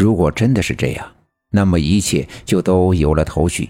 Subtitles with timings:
[0.00, 1.06] 如果真的是这样，
[1.50, 3.68] 那么一切就都有了头绪，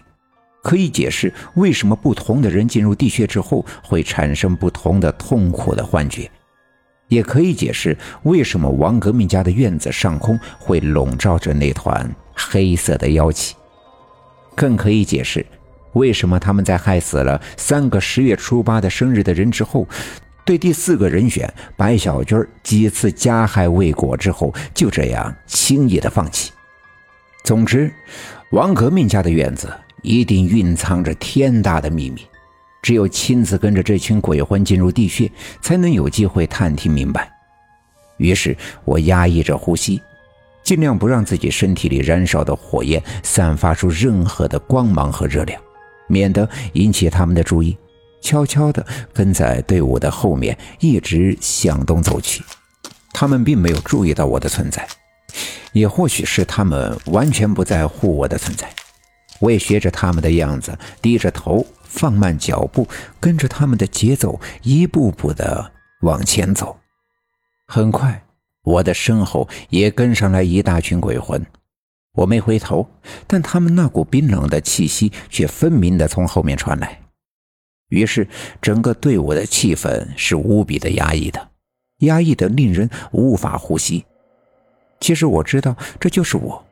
[0.63, 6.31] 可以解释为什么不同的人进入地穴之后会产生不同的痛苦的幻觉，
[7.09, 13.57] 也可以解释为什么王革命家的院子上空会笼罩着那团黑色的妖气，
[14.55, 15.45] 更可以解释
[15.95, 19.85] 为什么他们在害死了三个十月初八的生日的人之后。
[20.51, 26.51] 对第四个人选白小军几次加害未果之后，就这样轻易的放弃。
[27.45, 27.89] 总之，
[28.51, 29.73] 王革命家的院子
[30.03, 32.27] 一定蕴藏着天大的秘密，
[32.83, 35.31] 只有亲自跟着这群鬼魂进入地穴，
[35.63, 37.31] 才能有机会探听明白。
[38.17, 40.03] 于是我压抑着呼吸，
[40.65, 45.63] 尽量不让自己身体里燃烧的火焰散发出任何的光芒和热量，
[46.09, 47.79] 免得引起他们的注意。
[48.21, 52.43] 悄悄地跟在队伍的后面，一直向东走去。
[53.13, 54.87] 他们并没有注意到我的存在，
[55.73, 58.69] 也或许是他们完全不在乎我的存在。
[59.41, 62.87] 我也学着他们的样子，低着头，放慢脚步，
[63.19, 66.79] 跟着他们的节奏，一步步地往前走。
[67.67, 68.23] 很快，
[68.63, 71.45] 我的身后也跟上来一大群鬼魂。
[72.13, 72.87] 我没回头，
[73.27, 77.01] 但他们那股冰冷的气息却分明地从后面传来。
[77.91, 78.27] 于是，
[78.63, 81.49] 整个队伍的气氛是无比的压抑的，
[81.99, 84.05] 压抑的令人无法呼吸。
[85.01, 86.65] 其实我知道，这就是我。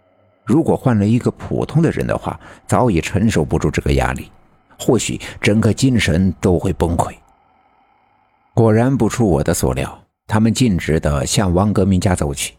[0.45, 4.31] 如果换了一个普通的人的话，早已承受不住这个压力，
[4.79, 7.13] 或许整个精神都会崩溃。
[8.55, 12.55] 果然不出我的所料，他们径直的向王革命家走去。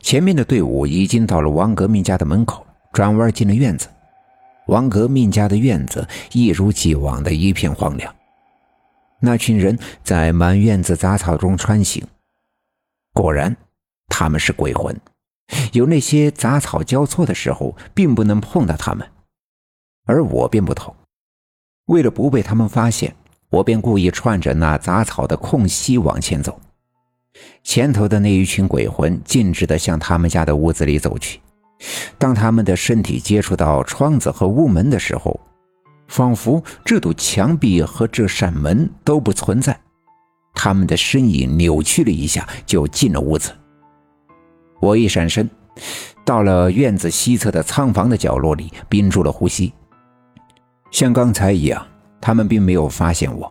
[0.00, 3.88] 前面的队伍已经到了王革命家的门口，转弯进了院子。
[4.70, 8.14] 王革命家的院子一如既往的一片荒凉，
[9.18, 12.06] 那群人在满院子杂草中穿行。
[13.12, 13.56] 果然，
[14.06, 14.96] 他们是鬼魂，
[15.72, 19.04] 有那些杂草交错的时候，并不能碰到他们。
[20.06, 20.94] 而我便不同，
[21.86, 23.16] 为了不被他们发现，
[23.50, 26.60] 我便故意串着那杂草的空隙往前走。
[27.64, 31.40] 前头的那一群鬼魂径直地向他们家的屋子里走去。
[32.18, 35.40] 当他们的身体接触到窗子和屋门的时候，
[36.08, 39.78] 仿佛这堵墙壁和这扇门都不存在，
[40.54, 43.52] 他们的身影扭曲了一下，就进了屋子。
[44.80, 45.48] 我一闪身，
[46.24, 49.72] 到了院子西侧的仓房的角落里，屏住了呼吸。
[50.90, 51.86] 像刚才一样，
[52.20, 53.50] 他们并没有发现我，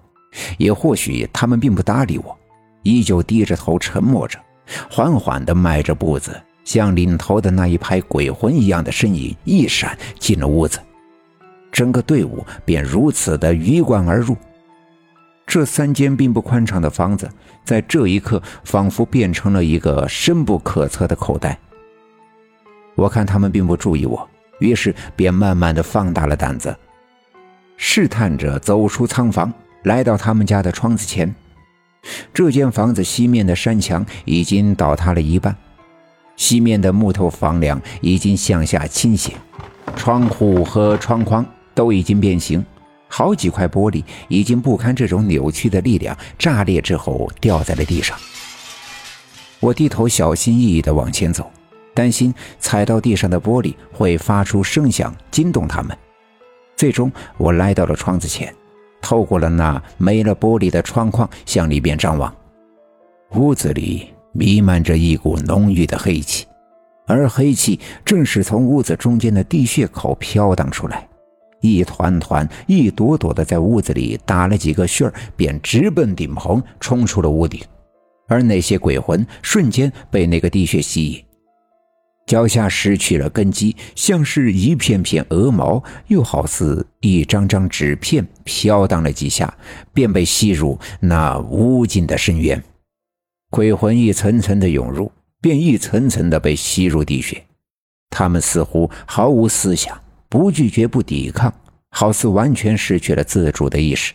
[0.58, 2.38] 也或许他们并不搭理我，
[2.84, 4.38] 依旧低着头沉默着，
[4.92, 6.40] 缓缓地迈着步子。
[6.64, 10.80] 像领头的那一排鬼魂一样的身影一闪进了屋子，
[11.72, 14.36] 整个队伍便如此的鱼贯而入。
[15.48, 17.28] 这三间并不宽敞的房子，
[17.66, 21.58] 在这一刻仿佛变成了一个深不可测的口袋。
[22.94, 26.76] 我看他们并不注意我，于是便慢慢的放大了胆子，
[27.78, 29.52] 试探着走出仓房，
[29.84, 31.34] 来到他们家的窗子前。
[32.32, 35.56] 这间房子西面的山墙已经倒塌了一半。
[36.40, 39.34] 西面的木头房梁已经向下倾斜，
[39.98, 41.46] 窗户和窗框
[41.76, 42.66] 都已经变形，
[43.10, 48.18] 好几块玻璃已经不堪这种扭曲的力量，炸裂之后掉在了地上。
[49.60, 51.52] 我低头小心翼翼地往前走，
[51.94, 55.96] 担心踩到地上的玻璃会发出声响惊动他们。
[56.78, 58.56] 最终，我来到了窗子前，
[59.02, 62.34] 透过了那没了玻璃的窗框向里边张望，
[63.32, 64.14] 屋子里。
[64.32, 66.46] 弥漫着一股浓郁的黑气，
[67.08, 71.08] 而黑气正是从屋子中间的地穴口飘荡出来，
[71.62, 77.62] 一团团、一朵朵的在屋子里打了几个旋儿，便直奔顶棚，冲出了屋顶。
[78.28, 81.24] 而那些鬼魂瞬间被那个地穴吸引，
[82.28, 89.52] 脚下失去了根基，像是一片片鹅毛，又好似一张张纸片，飘荡了几下，
[89.92, 92.64] 便被吸入那无尽的深渊。
[93.52, 95.12] 鬼魂一层层的涌入，
[95.42, 97.44] 便一层层的被吸入地穴。
[98.12, 101.52] 他们似乎毫无思想，不拒绝，不抵抗，
[101.90, 104.14] 好似完全失去了自主的意识。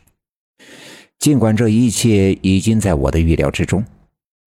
[1.19, 3.85] 尽管这一切已经在我的预料之中，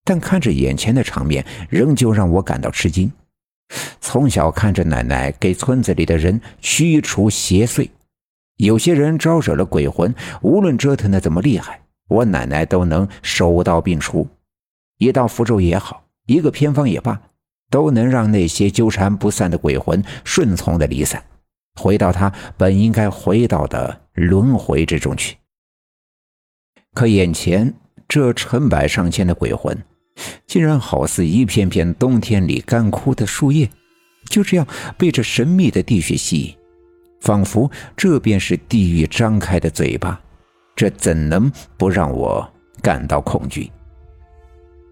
[0.04, 3.12] 但看着眼前的场面，仍旧让我感到吃惊。
[4.00, 7.90] 从小看着奶奶给村子里的人驱除邪祟，
[8.56, 14.26] 有些人招惹了鬼魂，无论折腾的怎么厉害，我奶奶都能手到病除。
[14.98, 17.20] 一道符咒也好，一个偏方也罢，
[17.70, 21.22] 都能让那些纠缠不散的鬼魂顺从的离散，
[21.76, 25.36] 回到他本应该回到的轮回之中去。
[26.94, 27.72] 可眼前
[28.08, 29.76] 这成百上千的鬼魂，
[30.46, 33.70] 竟然好似一片片冬天里干枯的树叶，
[34.28, 34.66] 就这样
[34.96, 36.56] 被这神秘的地穴吸引，
[37.20, 40.20] 仿佛这便是地狱张开的嘴巴，
[40.74, 42.52] 这怎能不让我
[42.82, 43.70] 感到恐惧？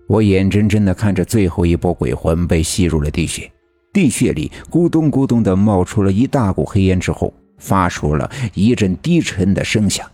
[0.08, 3.50] 我眼睁睁地看着最后一波鬼魂被吸入了地穴，
[3.92, 10.08] 地穴里咕咚咕咚地冒出了一大股黑烟，之后发出了一阵低沉的声响。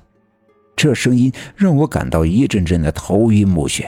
[0.74, 3.86] 这声音让我感到一阵阵的头晕目眩，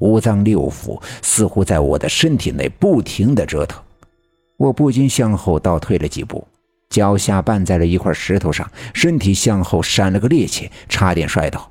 [0.00, 3.82] 五脏六腑似乎在我的身体内不停地折腾。
[4.58, 6.46] 我不禁向后倒退了几步，
[6.90, 11.70] 脚下绊在了一块石头上，身体向后闪了个趔趄，差点摔倒。